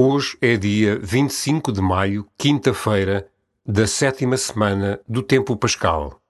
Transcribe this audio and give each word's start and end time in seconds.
Hoje 0.00 0.38
é 0.40 0.56
dia 0.56 0.96
25 0.96 1.72
de 1.72 1.80
maio, 1.80 2.24
quinta-feira, 2.38 3.28
da 3.66 3.84
sétima 3.84 4.36
semana 4.36 5.00
do 5.08 5.24
Tempo 5.24 5.56
Pascal. 5.56 6.22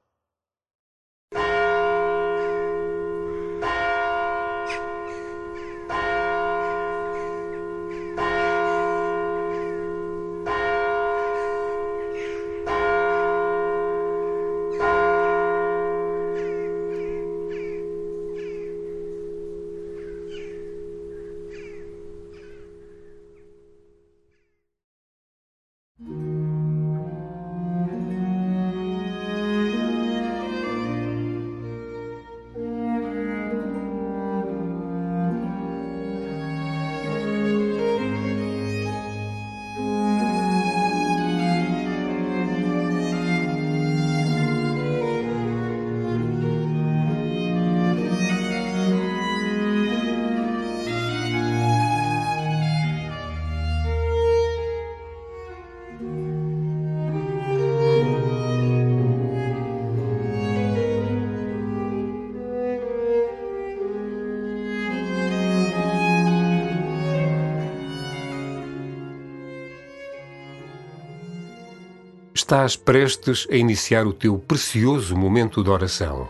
Estás 72.49 72.77
prestes 72.77 73.47
a 73.51 73.57
iniciar 73.57 74.07
o 74.07 74.13
teu 74.15 74.39
precioso 74.39 75.15
momento 75.15 75.63
de 75.63 75.69
oração. 75.69 76.27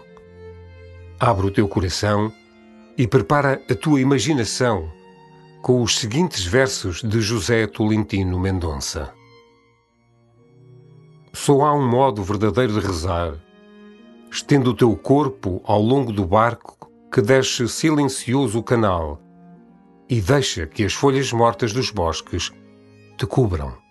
Abre 1.16 1.46
o 1.46 1.50
teu 1.52 1.68
coração 1.68 2.32
e 2.96 3.06
prepara 3.06 3.62
a 3.70 3.74
tua 3.76 4.00
imaginação 4.00 4.90
com 5.62 5.80
os 5.80 5.96
seguintes 5.96 6.44
versos 6.44 7.04
de 7.04 7.20
José 7.20 7.68
Tolentino 7.68 8.36
Mendonça. 8.36 9.14
Só 11.32 11.60
há 11.64 11.72
um 11.72 11.88
modo 11.88 12.24
verdadeiro 12.24 12.72
de 12.72 12.84
rezar. 12.84 13.34
Estende 14.28 14.70
o 14.70 14.74
teu 14.74 14.96
corpo 14.96 15.62
ao 15.64 15.80
longo 15.80 16.12
do 16.12 16.26
barco 16.26 16.90
que 17.14 17.22
desce 17.22 17.68
silencioso 17.68 18.58
o 18.58 18.64
canal 18.64 19.22
e 20.10 20.20
deixa 20.20 20.66
que 20.66 20.82
as 20.82 20.92
folhas 20.92 21.32
mortas 21.32 21.72
dos 21.72 21.92
bosques 21.92 22.50
te 23.16 23.24
cubram. 23.24 23.86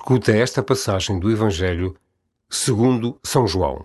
Escuta 0.00 0.30
esta 0.30 0.62
passagem 0.62 1.18
do 1.18 1.28
Evangelho 1.28 1.96
segundo 2.48 3.18
São 3.20 3.48
João. 3.48 3.84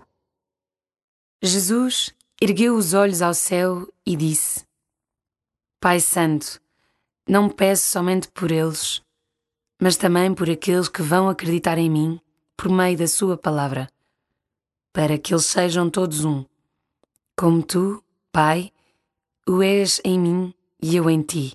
Jesus 1.42 2.14
ergueu 2.40 2.76
os 2.76 2.94
olhos 2.94 3.20
ao 3.20 3.34
céu 3.34 3.92
e 4.06 4.14
disse: 4.14 4.64
Pai 5.80 5.98
Santo, 5.98 6.62
não 7.28 7.50
peço 7.50 7.90
somente 7.90 8.28
por 8.28 8.52
eles, 8.52 9.02
mas 9.82 9.96
também 9.96 10.32
por 10.32 10.48
aqueles 10.48 10.88
que 10.88 11.02
vão 11.02 11.28
acreditar 11.28 11.78
em 11.78 11.90
mim 11.90 12.20
por 12.56 12.70
meio 12.70 12.96
da 12.96 13.08
Sua 13.08 13.36
palavra, 13.36 13.90
para 14.92 15.18
que 15.18 15.34
eles 15.34 15.46
sejam 15.46 15.90
todos 15.90 16.24
um, 16.24 16.44
como 17.36 17.60
tu, 17.60 18.02
Pai, 18.30 18.72
o 19.48 19.60
és 19.60 20.00
em 20.04 20.20
mim 20.20 20.54
e 20.80 20.94
eu 20.94 21.10
em 21.10 21.20
ti, 21.22 21.54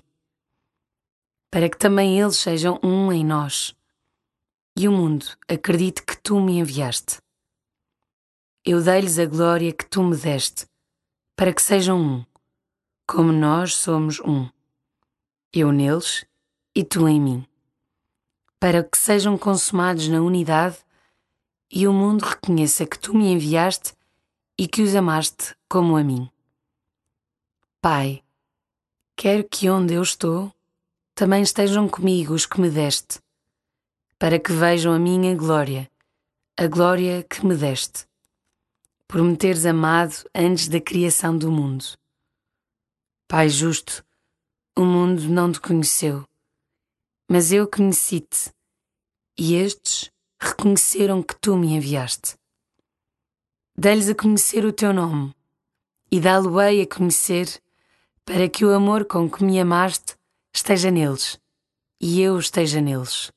para 1.50 1.68
que 1.68 1.78
também 1.78 2.20
eles 2.20 2.36
sejam 2.36 2.78
um 2.84 3.10
em 3.10 3.24
nós 3.24 3.74
e 4.76 4.88
o 4.88 4.92
mundo 4.92 5.26
acredite 5.48 6.02
que 6.02 6.16
tu 6.16 6.40
me 6.40 6.58
enviaste. 6.58 7.18
Eu 8.64 8.82
dei-lhes 8.82 9.18
a 9.18 9.26
glória 9.26 9.72
que 9.72 9.86
tu 9.86 10.02
me 10.02 10.16
deste, 10.16 10.66
para 11.36 11.52
que 11.52 11.62
sejam 11.62 12.00
um, 12.00 12.26
como 13.06 13.32
nós 13.32 13.74
somos 13.74 14.20
um. 14.20 14.48
Eu 15.52 15.72
neles 15.72 16.24
e 16.74 16.84
tu 16.84 17.08
em 17.08 17.20
mim, 17.20 17.46
para 18.60 18.84
que 18.84 18.96
sejam 18.96 19.36
consumados 19.36 20.06
na 20.08 20.20
unidade 20.20 20.78
e 21.70 21.88
o 21.88 21.92
mundo 21.92 22.22
reconheça 22.22 22.86
que 22.86 22.98
tu 22.98 23.14
me 23.14 23.32
enviaste 23.32 23.94
e 24.58 24.68
que 24.68 24.82
os 24.82 24.94
amaste 24.94 25.56
como 25.68 25.96
a 25.96 26.04
mim. 26.04 26.30
Pai, 27.80 28.22
quero 29.16 29.48
que 29.48 29.70
onde 29.70 29.94
eu 29.94 30.02
estou 30.02 30.52
também 31.14 31.42
estejam 31.42 31.88
comigo 31.88 32.34
os 32.34 32.46
que 32.46 32.60
me 32.60 32.70
deste 32.70 33.20
para 34.20 34.38
que 34.38 34.52
vejam 34.52 34.92
a 34.92 34.98
minha 34.98 35.34
glória, 35.34 35.90
a 36.54 36.66
glória 36.66 37.22
que 37.22 37.42
me 37.46 37.56
deste, 37.56 38.06
por 39.08 39.22
me 39.22 39.34
teres 39.34 39.64
amado 39.64 40.28
antes 40.34 40.68
da 40.68 40.78
criação 40.78 41.38
do 41.38 41.50
mundo. 41.50 41.86
Pai 43.26 43.48
justo, 43.48 44.04
o 44.76 44.84
mundo 44.84 45.22
não 45.22 45.50
te 45.50 45.58
conheceu, 45.58 46.26
mas 47.30 47.50
eu 47.50 47.66
conheci-te, 47.66 48.52
e 49.38 49.54
estes 49.54 50.10
reconheceram 50.38 51.22
que 51.22 51.34
tu 51.40 51.56
me 51.56 51.68
enviaste. 51.68 52.36
Dê-lhes 53.74 54.10
a 54.10 54.14
conhecer 54.14 54.66
o 54.66 54.72
teu 54.72 54.92
nome, 54.92 55.34
e 56.12 56.20
dá-lo-ei 56.20 56.82
a 56.82 56.86
conhecer, 56.86 57.48
para 58.26 58.50
que 58.50 58.66
o 58.66 58.74
amor 58.74 59.06
com 59.06 59.30
que 59.30 59.42
me 59.42 59.58
amaste 59.58 60.14
esteja 60.54 60.90
neles, 60.90 61.40
e 61.98 62.20
eu 62.20 62.38
esteja 62.38 62.82
neles. 62.82 63.32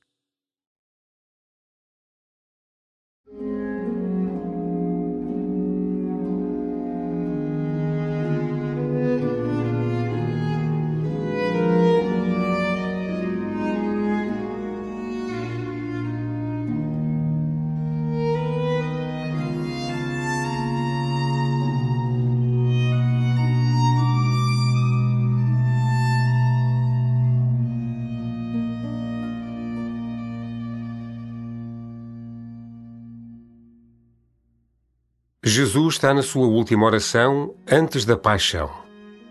Jesus 35.46 35.96
está 35.96 36.14
na 36.14 36.24
sua 36.24 36.48
última 36.48 36.86
oração 36.86 37.54
antes 37.70 38.06
da 38.06 38.16
paixão 38.16 38.72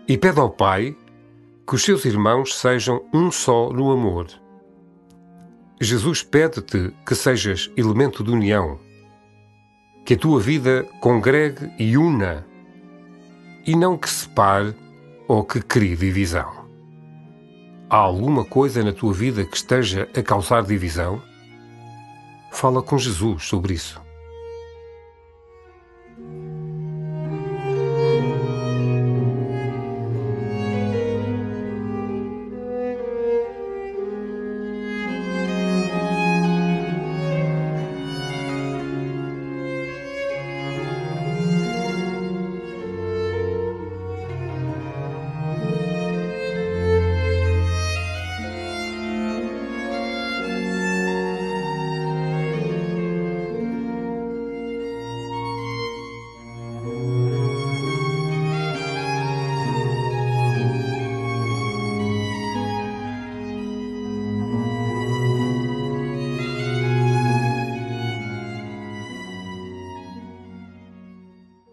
e 0.07 0.15
pede 0.15 0.39
ao 0.39 0.47
Pai 0.47 0.95
que 1.67 1.73
os 1.73 1.83
seus 1.83 2.05
irmãos 2.05 2.55
sejam 2.55 3.03
um 3.11 3.31
só 3.31 3.71
no 3.71 3.91
amor. 3.91 4.27
Jesus 5.81 6.21
pede-te 6.21 6.93
que 7.03 7.15
sejas 7.15 7.71
elemento 7.75 8.23
de 8.23 8.29
união, 8.29 8.79
que 10.05 10.13
a 10.13 10.17
tua 10.17 10.39
vida 10.39 10.83
congregue 11.01 11.73
e 11.79 11.97
una, 11.97 12.45
e 13.65 13.75
não 13.75 13.97
que 13.97 14.07
separe 14.07 14.75
ou 15.27 15.43
que 15.43 15.63
crie 15.63 15.95
divisão. 15.95 16.63
Há 17.89 17.97
alguma 17.97 18.45
coisa 18.45 18.83
na 18.83 18.93
tua 18.93 19.13
vida 19.13 19.45
que 19.45 19.57
esteja 19.57 20.07
a 20.15 20.21
causar 20.21 20.61
divisão? 20.61 21.19
Fala 22.51 22.83
com 22.83 22.99
Jesus 22.99 23.45
sobre 23.45 23.73
isso. 23.73 24.02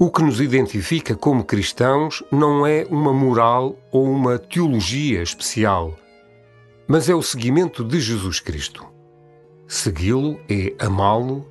O 0.02 0.10
que 0.10 0.22
nos 0.22 0.40
identifica 0.40 1.14
como 1.14 1.44
cristãos 1.44 2.24
não 2.32 2.66
é 2.66 2.86
uma 2.88 3.12
moral 3.12 3.76
ou 3.92 4.10
uma 4.10 4.38
teologia 4.38 5.22
especial, 5.22 5.94
mas 6.88 7.10
é 7.10 7.14
o 7.14 7.20
seguimento 7.20 7.84
de 7.84 8.00
Jesus 8.00 8.40
Cristo. 8.40 8.86
Segui-lo 9.68 10.40
é 10.48 10.72
amá-lo 10.82 11.46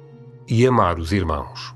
e 0.47 0.65
amar 0.65 0.97
os 0.97 1.11
irmãos. 1.11 1.75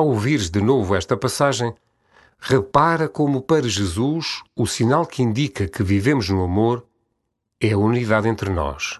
Ao 0.00 0.08
ouvires 0.08 0.48
de 0.48 0.62
novo 0.62 0.96
esta 0.96 1.14
passagem, 1.14 1.74
repara 2.38 3.06
como 3.06 3.42
para 3.42 3.68
Jesus 3.68 4.42
o 4.56 4.66
sinal 4.66 5.04
que 5.04 5.22
indica 5.22 5.68
que 5.68 5.82
vivemos 5.82 6.30
no 6.30 6.42
amor 6.42 6.86
é 7.60 7.72
a 7.72 7.76
unidade 7.76 8.26
entre 8.26 8.48
nós. 8.48 8.98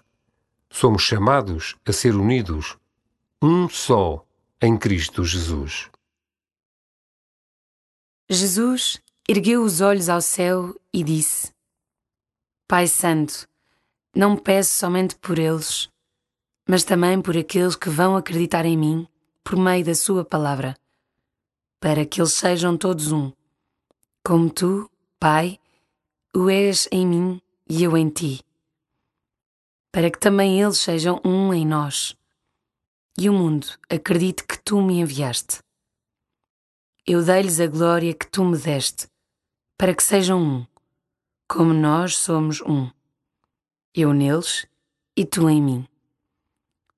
Somos 0.68 1.00
chamados 1.00 1.74
a 1.86 1.92
ser 1.94 2.14
unidos, 2.14 2.76
um 3.40 3.66
só, 3.66 4.22
em 4.60 4.76
Cristo 4.76 5.24
Jesus. 5.24 5.88
Jesus 8.28 9.00
ergueu 9.26 9.62
os 9.62 9.80
olhos 9.80 10.10
ao 10.10 10.20
céu 10.20 10.78
e 10.92 11.02
disse: 11.02 11.50
Pai 12.68 12.86
Santo, 12.86 13.48
não 14.14 14.36
peço 14.36 14.76
somente 14.76 15.16
por 15.16 15.38
eles, 15.38 15.88
mas 16.68 16.84
também 16.84 17.22
por 17.22 17.38
aqueles 17.38 17.74
que 17.74 17.88
vão 17.88 18.18
acreditar 18.18 18.66
em 18.66 18.76
mim 18.76 19.08
por 19.42 19.56
meio 19.56 19.82
da 19.82 19.94
Sua 19.94 20.26
palavra, 20.26 20.76
para 21.80 22.04
que 22.04 22.20
eles 22.20 22.34
sejam 22.34 22.76
todos 22.76 23.10
um, 23.10 23.32
como 24.22 24.50
tu, 24.50 24.90
Pai, 25.18 25.58
o 26.36 26.50
és 26.50 26.86
em 26.92 27.06
mim 27.06 27.42
e 27.68 27.82
eu 27.82 27.96
em 27.96 28.10
ti, 28.10 28.44
para 29.90 30.10
que 30.10 30.20
também 30.20 30.60
eles 30.60 30.78
sejam 30.78 31.20
um 31.24 31.52
em 31.54 31.66
nós. 31.66 32.14
E 33.18 33.28
o 33.28 33.32
mundo 33.32 33.66
acredite 33.88 34.44
que 34.44 34.58
tu 34.62 34.80
me 34.80 35.00
enviaste. 35.00 35.60
Eu 37.06 37.24
dei-lhes 37.24 37.58
a 37.60 37.66
glória 37.66 38.14
que 38.14 38.26
tu 38.26 38.44
me 38.44 38.56
deste, 38.56 39.08
para 39.76 39.94
que 39.94 40.02
sejam 40.02 40.40
um, 40.40 40.66
como 41.48 41.72
nós 41.72 42.16
somos 42.16 42.60
um, 42.60 42.90
eu 43.94 44.12
neles 44.12 44.66
e 45.16 45.24
tu 45.24 45.48
em 45.48 45.60
mim, 45.62 45.88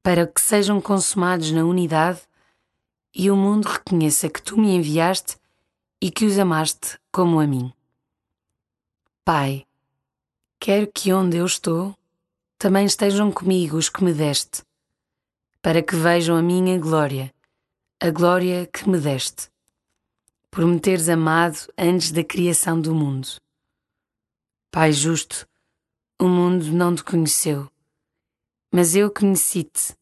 para 0.03 0.27
que 0.27 0.41
sejam 0.41 0.81
consumados 0.81 1.53
na 1.53 1.65
unidade 1.65 2.21
e 3.15 3.31
o 3.31 3.37
mundo 3.37 3.67
reconheça 3.67 4.29
que 4.29 4.43
tu 4.43 4.59
me 4.59 4.75
enviaste 4.75 5.37
e 6.01 6.11
que 6.11 6.25
os 6.25 6.39
amaste 6.39 6.99
como 7.13 7.41
a 7.41 7.47
mim. 7.47 7.73
Pai, 9.25 9.67
quero 10.59 10.91
que 10.91 11.13
onde 11.13 11.37
eu 11.37 11.47
estou 11.47 11.97
também 12.59 12.87
estejam 12.87 13.31
comigo 13.31 13.77
os 13.77 13.89
que 13.89 14.03
me 14.03 14.13
deste, 14.13 14.63
para 15.61 15.83
que 15.83 15.95
vejam 15.95 16.37
a 16.37 16.43
minha 16.43 16.79
glória, 16.79 17.35
a 18.01 18.11
glória 18.11 18.67
que 18.67 18.89
me 18.89 18.99
deste, 18.99 19.49
por 20.51 20.65
me 20.65 20.81
teres 20.81 21.09
amado 21.09 21.59
antes 21.77 22.11
da 22.13 22.25
criação 22.25 22.81
do 22.81 22.95
mundo. 22.95 23.29
Pai 24.71 24.93
justo, 24.93 25.47
o 26.21 26.29
mundo 26.29 26.73
não 26.73 26.95
te 26.95 27.05
conheceu, 27.05 27.71
mas 28.73 28.97
eu 28.97 29.11
conheci-te, 29.11 29.95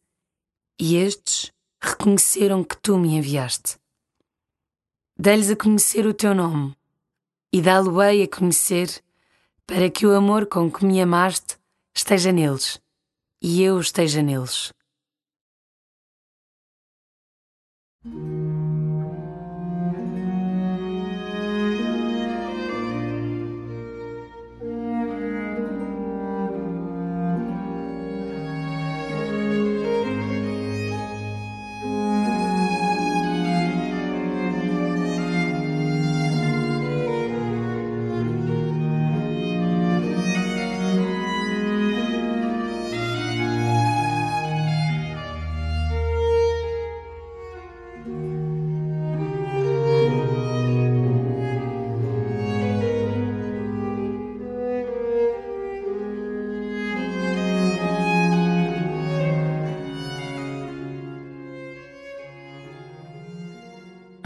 e 0.78 0.96
estes 0.96 1.52
reconheceram 1.82 2.62
que 2.62 2.76
tu 2.76 2.98
me 2.98 3.16
enviaste. 3.16 3.78
Dei-lhes 5.18 5.50
a 5.50 5.56
conhecer 5.56 6.06
o 6.06 6.14
teu 6.14 6.34
nome 6.34 6.76
e 7.52 7.60
dá-lo-ei 7.60 8.22
a 8.22 8.28
conhecer 8.28 9.02
para 9.66 9.90
que 9.90 10.06
o 10.06 10.14
amor 10.14 10.46
com 10.46 10.70
que 10.70 10.84
me 10.84 11.00
amaste 11.00 11.58
esteja 11.94 12.32
neles 12.32 12.80
e 13.42 13.62
eu 13.62 13.80
esteja 13.80 14.22
neles. 14.22 14.72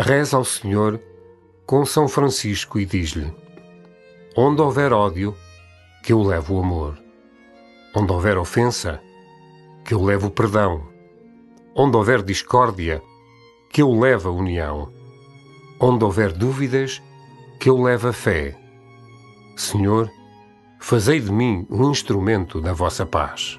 Reza 0.07 0.37
ao 0.37 0.45
Senhor 0.45 1.01
com 1.65 1.87
São 1.87 2.07
Francisco 2.07 2.79
e 2.79 2.85
diz-lhe: 2.85 3.33
Onde 4.37 4.61
houver 4.61 4.93
ódio, 4.93 5.35
que 6.03 6.13
eu 6.13 6.23
levo 6.23 6.57
o 6.57 6.61
amor. 6.63 6.99
Onde 7.97 8.13
houver 8.13 8.37
ofensa, 8.37 9.01
que 9.83 9.95
eu 9.95 10.05
levo 10.05 10.27
o 10.27 10.31
perdão. 10.31 10.87
Onde 11.75 11.97
houver 11.97 12.23
discórdia, 12.23 13.03
que 13.71 13.81
eu 13.81 13.99
leve 13.99 14.27
a 14.27 14.31
união. 14.31 14.93
Onde 15.81 16.05
houver 16.05 16.33
dúvidas, 16.33 17.03
que 17.59 17.71
eu 17.71 17.81
leve 17.81 18.09
a 18.09 18.13
fé. 18.13 18.55
Senhor, 19.57 20.11
fazei 20.79 21.19
de 21.19 21.33
mim 21.33 21.67
um 21.71 21.91
instrumento 21.91 22.61
da 22.61 22.75
vossa 22.75 23.07
paz. 23.07 23.59